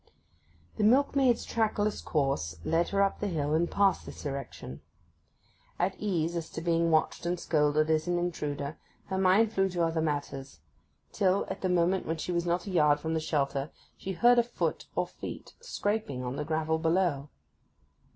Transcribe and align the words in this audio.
The 0.77 0.83
milkmaid's 0.83 1.45
trackless 1.45 2.01
course 2.01 2.55
led 2.65 2.89
her 2.89 3.03
up 3.03 3.19
the 3.19 3.27
hill 3.27 3.53
and 3.53 3.69
past 3.69 4.03
this 4.07 4.25
erection. 4.25 4.81
At 5.77 5.93
ease 5.99 6.35
as 6.35 6.49
to 6.53 6.61
being 6.61 6.89
watched 6.89 7.23
and 7.27 7.39
scolded 7.39 7.87
as 7.91 8.07
an 8.07 8.17
intruder, 8.17 8.79
her 9.09 9.19
mind 9.19 9.53
flew 9.53 9.69
to 9.69 9.83
other 9.85 10.01
matters; 10.01 10.59
till, 11.11 11.45
at 11.51 11.61
the 11.61 11.69
moment 11.69 12.07
when 12.07 12.17
she 12.17 12.31
was 12.31 12.47
not 12.47 12.65
a 12.65 12.71
yard 12.71 12.99
from 12.99 13.13
the 13.13 13.19
shelter, 13.19 13.69
she 13.95 14.13
heard 14.13 14.39
a 14.39 14.43
foot 14.43 14.87
or 14.95 15.05
feet 15.05 15.53
scraping 15.61 16.23
on 16.23 16.35
the 16.35 16.45
gravel 16.45 16.79
behind 16.79 17.25
it. 17.25 17.29